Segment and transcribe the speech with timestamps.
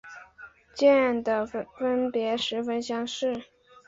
[0.73, 3.43] 间的分别十分相似。